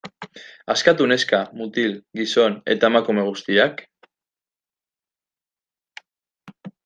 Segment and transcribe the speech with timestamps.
[0.73, 3.85] Askatu neska, mutil, gizon eta emakume guztiak?